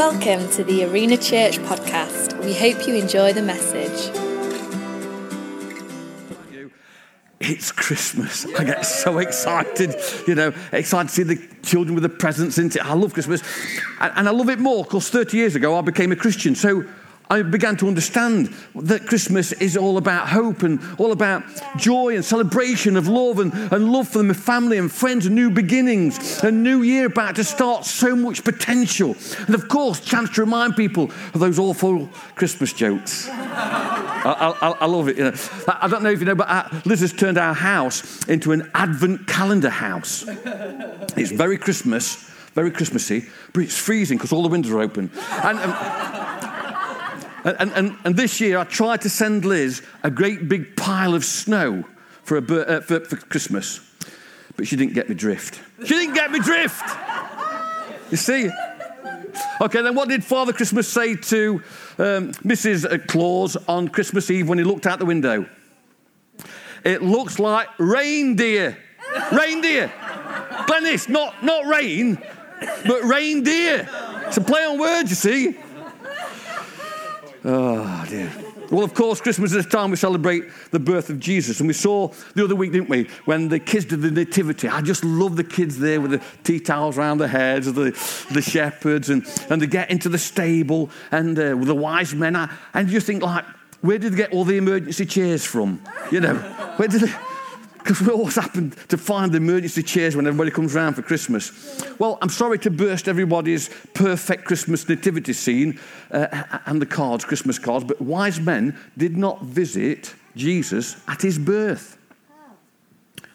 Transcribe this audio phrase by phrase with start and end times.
[0.00, 2.42] Welcome to the Arena Church podcast.
[2.42, 4.10] We hope you enjoy the message.
[7.38, 8.46] It's Christmas.
[8.58, 9.94] I get so excited,
[10.26, 12.78] you know, excited to see the children with the presents in it.
[12.78, 13.42] I love Christmas.
[14.00, 16.54] And, I love it more because 30 years ago I became a Christian.
[16.54, 16.86] So
[17.30, 21.44] I began to understand that Christmas is all about hope and all about
[21.76, 25.48] joy and celebration of love and, and love for my family and friends and new
[25.48, 26.42] beginnings.
[26.42, 29.14] A new year about to start, so much potential.
[29.46, 33.28] And of course, chance to remind people of those awful Christmas jokes.
[33.28, 35.16] I, I, I, love it.
[35.16, 35.34] You know.
[35.68, 38.68] I, don't know if you know, but uh, Liz has turned our house into an
[38.74, 40.24] advent calendar house.
[41.16, 42.16] It's very Christmas,
[42.54, 45.12] very Christmassy, but it's freezing because all the windows are open.
[45.44, 46.29] And, um,
[47.44, 51.24] and, and, and this year I tried to send Liz a great big pile of
[51.24, 51.84] snow
[52.22, 53.80] for, a, uh, for, for Christmas,
[54.56, 55.60] but she didn't get me drift.
[55.80, 56.84] She didn't get me drift.
[58.10, 58.50] You see?
[59.60, 61.62] Okay, then what did Father Christmas say to
[61.98, 63.06] um, Mrs.
[63.08, 65.46] Claus on Christmas Eve when he looked out the window?
[66.84, 68.76] It looks like reindeer.
[69.32, 69.88] Reindeer.
[70.66, 72.18] Glennis, not, not rain,
[72.86, 73.88] but reindeer.
[74.26, 75.58] It's a play on words, you see.
[77.44, 78.30] Oh, dear.
[78.70, 81.58] Well, of course, Christmas is a time we celebrate the birth of Jesus.
[81.58, 84.68] And we saw the other week, didn't we, when the kids did the nativity.
[84.68, 87.90] I just love the kids there with the tea towels around their heads, the,
[88.30, 92.36] the shepherds, and, and they get into the stable and uh, the wise men.
[92.74, 93.44] And you think, like,
[93.80, 95.82] where did they get all the emergency chairs from?
[96.12, 96.34] You know,
[96.76, 97.12] where did they...
[97.82, 101.82] Because we always happen to find the emergency chairs when everybody comes around for Christmas.
[101.98, 105.78] Well, I'm sorry to burst everybody's perfect Christmas nativity scene
[106.10, 111.38] uh, and the cards, Christmas cards, but wise men did not visit Jesus at his
[111.38, 111.96] birth.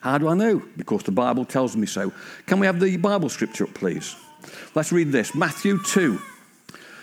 [0.01, 0.61] How do I know?
[0.77, 2.13] Because the Bible tells me so.
[2.45, 4.15] Can we have the Bible scripture up, please?
[4.75, 6.19] Let's read this Matthew 2.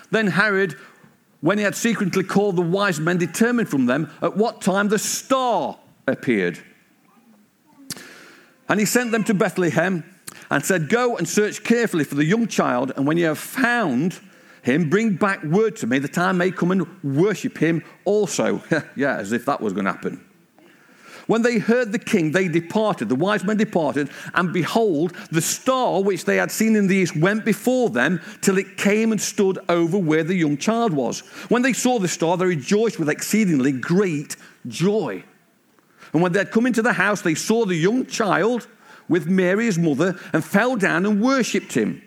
[0.09, 0.75] Then Herod,
[1.41, 4.99] when he had secretly called the wise men, determined from them at what time the
[4.99, 6.59] star appeared.
[8.69, 10.03] And he sent them to Bethlehem
[10.49, 14.19] and said, Go and search carefully for the young child, and when you have found
[14.61, 18.63] him, bring back word to me that I may come and worship him also.
[18.95, 20.25] yeah, as if that was going to happen.
[21.27, 23.09] When they heard the king, they departed.
[23.09, 27.15] The wise men departed, and behold, the star which they had seen in the east
[27.15, 31.21] went before them till it came and stood over where the young child was.
[31.49, 34.35] When they saw the star, they rejoiced with exceedingly great
[34.67, 35.23] joy.
[36.13, 38.67] And when they had come into the house, they saw the young child
[39.09, 42.01] with Mary, his mother, and fell down and worshipped him.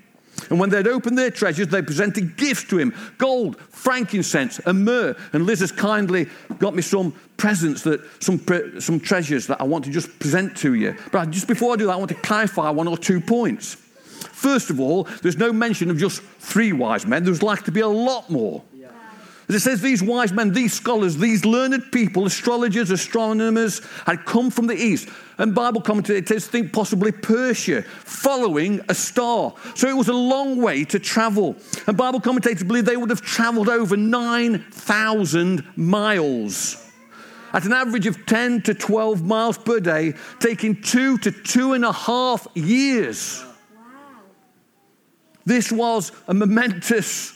[0.51, 4.85] And when they had opened their treasures, they presented gifts to him gold, frankincense, and
[4.85, 5.17] myrrh.
[5.33, 6.29] And Liz has kindly
[6.59, 10.57] got me some presents, that, some, pre- some treasures that I want to just present
[10.59, 10.97] to you.
[11.11, 13.75] But just before I do that, I want to clarify one or two points.
[13.75, 17.81] First of all, there's no mention of just three wise men, there's likely to be
[17.81, 18.63] a lot more.
[19.49, 24.51] As it says, these wise men, these scholars, these learned people, astrologers, astronomers, had come
[24.51, 25.09] from the east.
[25.39, 29.55] And Bible commentators think possibly Persia, following a star.
[29.77, 31.55] So it was a long way to travel.
[31.87, 36.83] And Bible commentators believe they would have traveled over 9,000 miles
[37.53, 41.85] at an average of 10 to 12 miles per day, taking two to two and
[41.85, 43.45] a half years.
[43.75, 43.83] Wow.
[45.45, 47.36] This was a momentous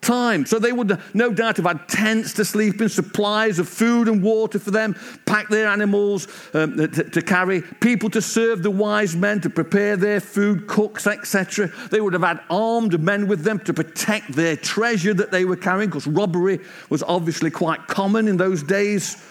[0.00, 0.46] time.
[0.46, 4.22] So they would no doubt have had tents to sleep in, supplies of food and
[4.22, 9.16] water for them, pack their animals um, to, to, carry, people to serve the wise
[9.16, 11.70] men, to prepare their food, cooks, etc.
[11.90, 15.56] They would have had armed men with them to protect their treasure that they were
[15.56, 19.22] carrying, because robbery was obviously quite common in those days.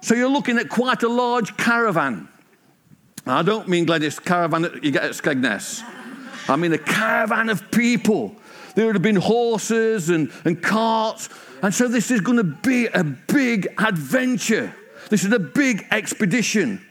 [0.00, 2.28] So you're looking at quite a large caravan.
[3.26, 5.82] I don't mean Gladys caravan that you get at Skegness.
[6.46, 8.36] I mean a caravan of people
[8.74, 11.28] there would have been horses and, and carts.
[11.62, 14.74] And so this is going to be a big adventure.
[15.10, 16.84] This is a big expedition.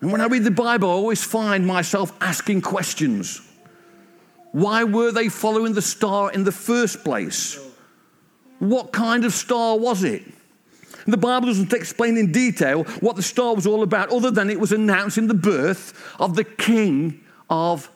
[0.00, 3.40] And when I read the Bible, I always find myself asking questions.
[4.52, 7.58] Why were they following the star in the first place?
[8.60, 10.22] What kind of star was it?
[11.04, 14.48] And the Bible doesn't explain in detail what the star was all about, other than
[14.48, 17.20] it was announcing the birth of the King
[17.50, 17.90] of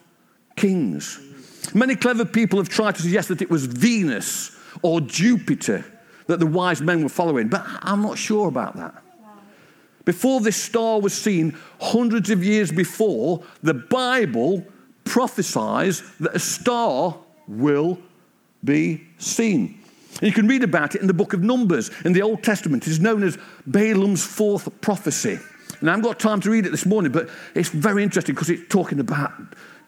[0.55, 1.19] Kings.
[1.73, 5.85] Many clever people have tried to suggest that it was Venus or Jupiter
[6.27, 9.03] that the wise men were following, but I'm not sure about that.
[10.05, 14.65] Before this star was seen, hundreds of years before, the Bible
[15.03, 17.17] prophesies that a star
[17.47, 17.99] will
[18.63, 19.79] be seen.
[20.21, 22.85] You can read about it in the book of Numbers in the Old Testament.
[22.85, 25.39] It is known as Balaam's fourth prophecy.
[25.79, 28.49] And I haven't got time to read it this morning, but it's very interesting because
[28.49, 29.31] it's talking about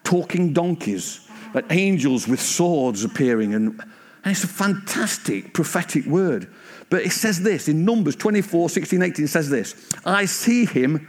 [0.04, 3.54] talking donkeys at angels with swords appearing.
[3.54, 3.80] And,
[4.24, 6.52] and it's a fantastic prophetic word.
[6.90, 11.08] But it says this in Numbers 24, 16, 18, it says this I see him,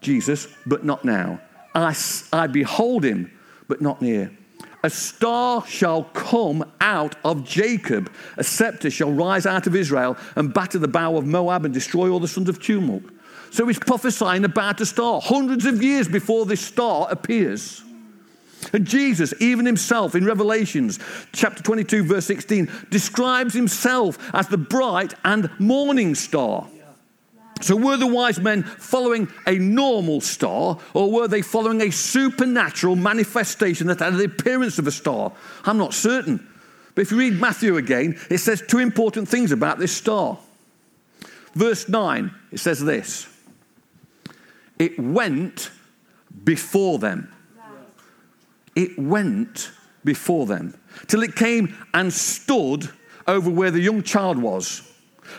[0.00, 1.40] Jesus, but not now.
[1.74, 1.96] I,
[2.32, 3.30] I behold him,
[3.68, 4.30] but not near.
[4.84, 10.52] A star shall come out of Jacob, a scepter shall rise out of Israel and
[10.52, 13.04] batter the bow of Moab and destroy all the sons of tumult.
[13.50, 17.82] So he's prophesying about a star, hundreds of years before this star appears.
[18.72, 20.98] And Jesus, even himself in Revelations
[21.32, 26.66] chapter 22, verse 16, describes himself as the bright and morning star.
[27.60, 32.96] So, were the wise men following a normal star, or were they following a supernatural
[32.96, 35.32] manifestation that had the appearance of a star?
[35.64, 36.48] I'm not certain.
[36.94, 40.38] But if you read Matthew again, it says two important things about this star.
[41.54, 43.28] Verse 9, it says this
[44.78, 45.70] It went
[46.44, 47.32] before them.
[48.74, 49.70] It went
[50.04, 50.74] before them
[51.06, 52.88] till it came and stood
[53.26, 54.82] over where the young child was.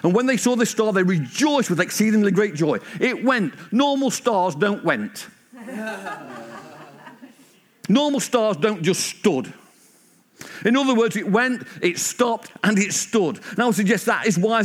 [0.04, 2.80] And when they saw the star, they rejoiced with exceedingly great joy.
[3.00, 3.54] It went.
[3.72, 5.28] Normal stars don't went.
[7.90, 9.54] Normal stars don't just stood.
[10.66, 13.40] In other words, it went, it stopped, and it stood.
[13.58, 14.64] Now, I would suggest that is why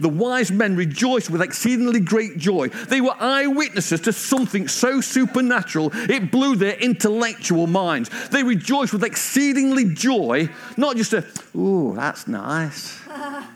[0.00, 2.68] the wise men rejoiced with exceedingly great joy.
[2.68, 8.10] They were eyewitnesses to something so supernatural, it blew their intellectual minds.
[8.28, 11.24] They rejoiced with exceedingly joy, not just a,
[11.56, 13.00] ooh, that's nice.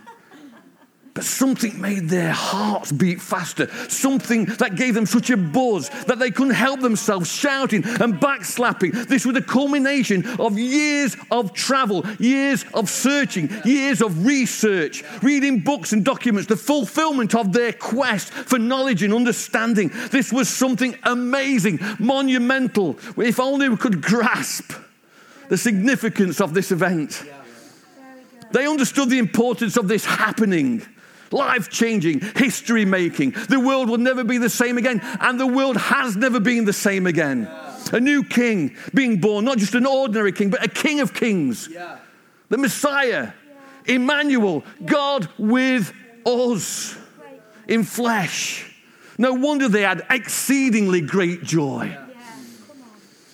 [1.12, 3.66] But something made their hearts beat faster.
[3.88, 9.08] Something that gave them such a buzz that they couldn't help themselves shouting and backslapping.
[9.08, 15.60] This was the culmination of years of travel, years of searching, years of research, reading
[15.60, 19.90] books and documents, the fulfillment of their quest for knowledge and understanding.
[20.10, 22.98] This was something amazing, monumental.
[23.16, 24.72] If only we could grasp
[25.48, 27.24] the significance of this event.
[28.52, 30.86] They understood the importance of this happening
[31.30, 33.32] life changing, history making.
[33.48, 36.72] The world will never be the same again, and the world has never been the
[36.72, 37.42] same again.
[37.42, 37.66] Yeah.
[37.92, 41.68] A new king being born, not just an ordinary king, but a king of kings.
[41.70, 41.98] Yeah.
[42.48, 43.32] The Messiah,
[43.86, 43.94] yeah.
[43.94, 45.92] Emmanuel, God with
[46.24, 46.96] us
[47.66, 48.66] in flesh.
[49.18, 51.96] No wonder they had exceedingly great joy.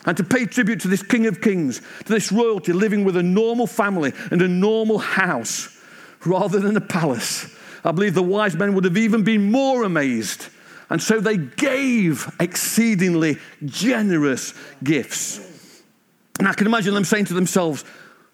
[0.07, 3.23] And to pay tribute to this King of Kings, to this royalty living with a
[3.23, 5.77] normal family and a normal house
[6.25, 7.53] rather than a palace,
[7.87, 10.49] I believe the wise men would have even been more amazed.
[10.91, 15.83] And so they gave exceedingly generous gifts.
[16.39, 17.85] And I can imagine them saying to themselves,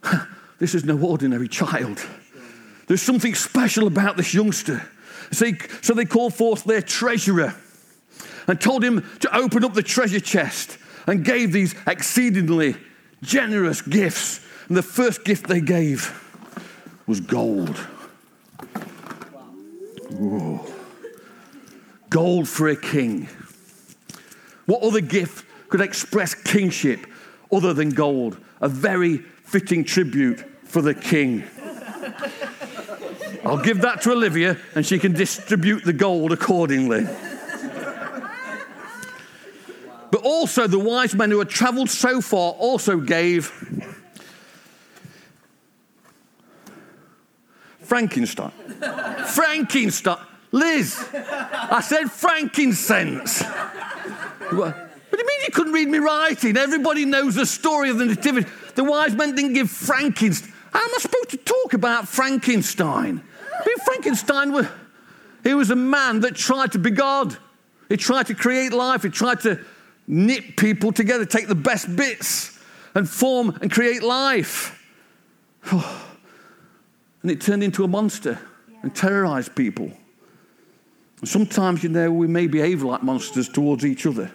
[0.58, 2.04] This is no ordinary child.
[2.86, 4.88] There's something special about this youngster.
[5.32, 7.54] So they, called forth their treasurer
[8.46, 12.76] and told him to open up the treasure chest and gave these exceedingly
[13.22, 14.40] generous gifts.
[14.68, 16.18] And the first gift they gave
[17.06, 17.76] was gold.
[20.22, 20.60] Ooh.
[22.08, 23.28] Gold for a king.
[24.66, 27.06] What other gift could express kingship
[27.50, 28.38] other than gold?
[28.60, 31.44] A very fitting tribute for the king.
[33.44, 37.06] I'll give that to Olivia and she can distribute the gold accordingly.
[40.12, 43.61] But also, the wise men who had traveled so far also gave
[47.92, 48.52] Frankenstein.
[49.34, 50.16] Frankenstein.
[50.50, 53.42] Liz, I said frankincense.
[53.42, 54.74] What
[55.10, 56.56] do you mean you couldn't read me writing?
[56.56, 58.48] Everybody knows the story of the Nativity.
[58.76, 60.50] The wise men didn't give Frankenstein.
[60.72, 63.22] How am I supposed to talk about Frankenstein?
[63.60, 64.66] I mean, Frankenstein was,
[65.44, 67.36] he was a man that tried to be God.
[67.90, 69.02] He tried to create life.
[69.02, 69.60] He tried to
[70.06, 72.58] knit people together, take the best bits
[72.94, 74.82] and form and create life.
[77.22, 78.38] and it turned into a monster
[78.82, 79.92] and terrorized people.
[81.24, 84.30] Sometimes, you know, we may behave like monsters towards each other.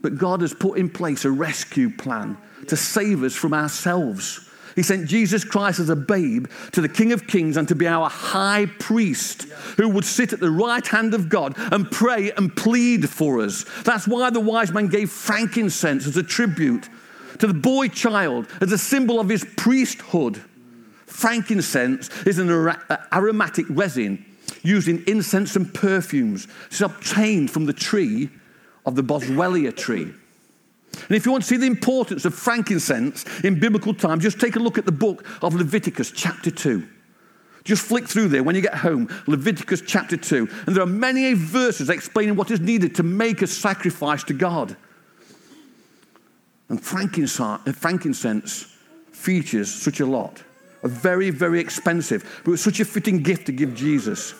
[0.00, 2.36] But God has put in place a rescue plan
[2.66, 4.48] to save us from ourselves.
[4.74, 7.86] He sent Jesus Christ as a babe to the King of Kings and to be
[7.86, 9.42] our high priest
[9.76, 13.64] who would sit at the right hand of God and pray and plead for us.
[13.84, 16.88] That's why the wise man gave frankincense as a tribute
[17.38, 20.42] to the boy child, as a symbol of his priesthood.
[21.10, 24.24] Frankincense is an uh, aromatic resin
[24.62, 26.46] used in incense and perfumes.
[26.66, 28.30] It's obtained from the tree
[28.86, 30.12] of the boswellia tree.
[30.92, 34.56] And if you want to see the importance of frankincense in biblical times, just take
[34.56, 36.86] a look at the book of Leviticus, chapter 2.
[37.64, 40.48] Just flick through there when you get home, Leviticus chapter 2.
[40.66, 44.76] And there are many verses explaining what is needed to make a sacrifice to God.
[46.68, 48.68] And frankincense uh,
[49.12, 50.42] features such a lot.
[50.82, 54.34] Very, very expensive, but it was such a fitting gift to give Jesus.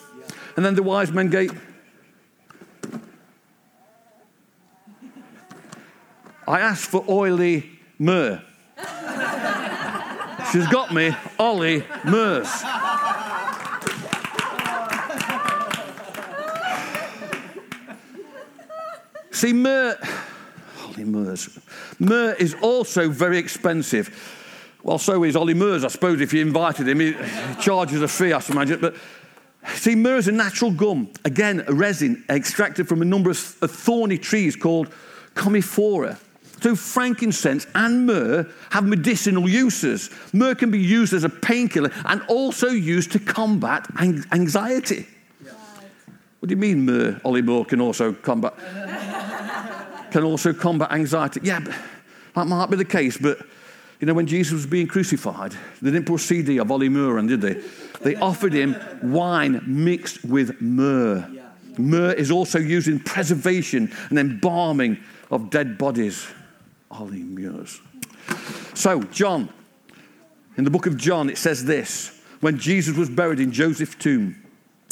[0.57, 1.53] And then the wise men gave.
[6.49, 8.43] I asked for oily myrrh.
[10.51, 12.49] She's got me Ollie Murs.
[19.31, 19.97] See, myrrh,
[20.85, 21.59] Ollie Murs.
[22.01, 24.09] Myrrh is also very expensive.
[24.91, 26.99] Well, so is Ollie Murs, I suppose, if you invited him.
[26.99, 27.15] He
[27.61, 28.81] charges a fee, I should imagine.
[28.81, 28.97] But
[29.75, 31.13] see, is a natural gum.
[31.25, 34.93] Again, a resin extracted from a number of thorny trees called
[35.37, 36.19] commiphora.
[36.61, 40.11] So, frankincense and myrrh have medicinal uses.
[40.33, 43.87] Myrrh can be used as a painkiller and also used to combat
[44.33, 45.07] anxiety.
[46.41, 48.55] What do you mean, myrrh, Ollie Moore, can also combat?
[50.11, 51.39] can also combat anxiety?
[51.45, 51.61] Yeah,
[52.35, 53.39] that might be the case, but
[54.01, 57.43] you know, when Jesus was being crucified, they didn't put CD of Ollie on, did
[57.43, 57.63] they?
[58.01, 61.29] They offered him wine mixed with myrrh.
[61.77, 64.99] Myrrh is also used in preservation and embalming
[65.31, 66.27] of dead bodies.
[66.91, 67.81] Ollie Murs.
[68.75, 69.49] So, John,
[70.57, 74.40] in the book of John, it says this when Jesus was buried in Joseph's tomb.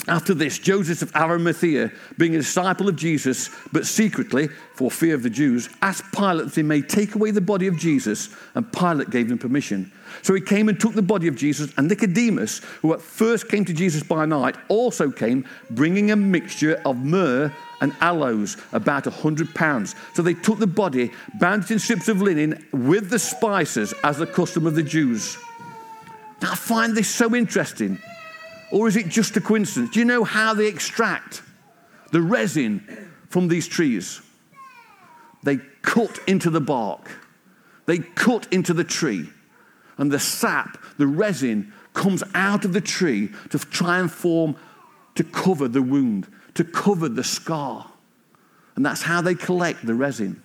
[0.09, 5.23] After this, Joseph of Arimathea, being a disciple of Jesus, but secretly, for fear of
[5.23, 9.11] the Jews, asked Pilate that he may take away the body of Jesus, and Pilate
[9.11, 9.93] gave him permission.
[10.23, 13.67] So he came and took the body of Jesus, and Nicodemus, who at first came
[13.67, 19.11] to Jesus by night, also came, bringing a mixture of myrrh and aloes, about a
[19.11, 19.95] hundred pounds.
[20.15, 24.17] So they took the body, bound it in strips of linen with the spices, as
[24.17, 25.37] the custom of the Jews.
[26.41, 27.99] Now I find this so interesting.
[28.71, 29.91] Or is it just a coincidence?
[29.91, 31.43] Do you know how they extract
[32.13, 34.21] the resin from these trees?
[35.43, 37.09] They cut into the bark,
[37.87, 39.29] they cut into the tree,
[39.97, 44.57] and the sap, the resin, comes out of the tree to try and form,
[45.15, 47.91] to cover the wound, to cover the scar.
[48.77, 50.43] And that's how they collect the resin.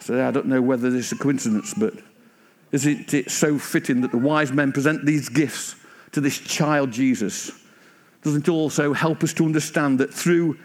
[0.00, 1.94] So I don't know whether this is a coincidence, but
[2.72, 5.74] isn't it so fitting that the wise men present these gifts
[6.12, 7.50] to this child Jesus?
[8.22, 10.58] Doesn't it also help us to understand that through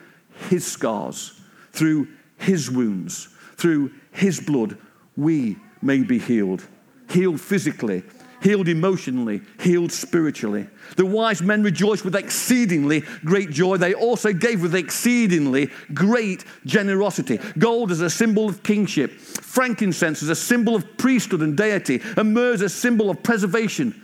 [0.50, 1.40] his scars,
[1.72, 2.08] through
[2.38, 4.78] his wounds, through his blood,
[5.16, 6.66] we may be healed?
[7.10, 8.04] Healed physically,
[8.44, 10.68] healed emotionally, healed spiritually.
[10.98, 13.78] The wise men rejoiced with exceedingly great joy.
[13.78, 17.40] They also gave with exceedingly great generosity.
[17.58, 22.34] Gold is a symbol of kingship, frankincense is a symbol of priesthood and deity, and
[22.34, 24.00] myrrh as a symbol of preservation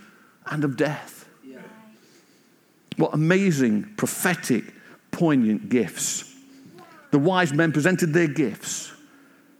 [0.46, 1.28] and of death.
[2.96, 4.64] What amazing, prophetic,
[5.10, 6.34] poignant gifts.
[7.10, 8.92] The wise men presented their gifts,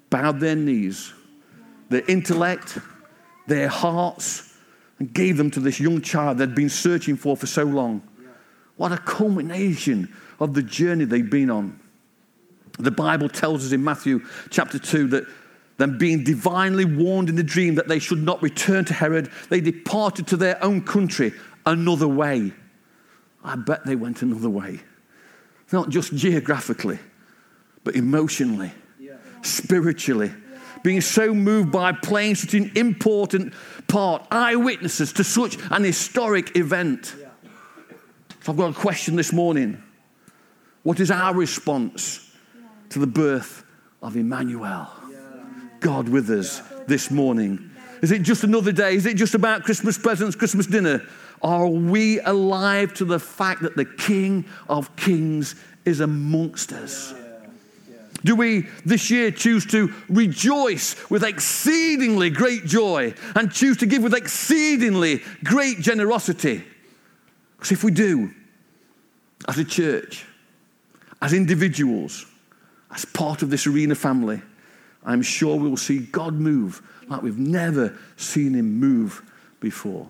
[0.08, 1.12] bowed their knees,
[1.90, 2.78] their intellect,
[3.46, 4.49] their hearts,
[5.00, 8.02] and gave them to this young child they'd been searching for for so long.
[8.76, 11.80] What a culmination of the journey they'd been on.
[12.78, 15.24] The Bible tells us in Matthew chapter 2 that
[15.78, 19.60] them being divinely warned in the dream that they should not return to Herod, they
[19.60, 21.32] departed to their own country
[21.66, 22.52] another way.
[23.42, 24.80] I bet they went another way.
[25.72, 26.98] Not just geographically,
[27.84, 29.16] but emotionally, yeah.
[29.42, 30.32] spiritually,
[30.82, 33.54] being so moved by playing such an important
[33.88, 37.14] part, eyewitnesses to such an historic event.
[38.42, 39.82] So I've got a question this morning.
[40.82, 42.34] What is our response
[42.90, 43.64] to the birth
[44.02, 44.90] of Emmanuel?
[45.80, 47.70] God with us this morning.
[48.02, 48.94] Is it just another day?
[48.94, 51.06] Is it just about Christmas presents, Christmas dinner?
[51.42, 57.14] Are we alive to the fact that the King of Kings is amongst us?
[58.24, 64.02] Do we this year choose to rejoice with exceedingly great joy and choose to give
[64.02, 66.64] with exceedingly great generosity?
[67.56, 68.30] Because if we do,
[69.48, 70.24] as a church,
[71.22, 72.26] as individuals,
[72.90, 74.42] as part of this arena family,
[75.04, 79.22] I'm sure we will see God move like we've never seen him move
[79.60, 80.08] before.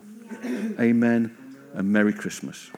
[0.79, 1.37] Amen
[1.75, 2.71] and Merry Christmas.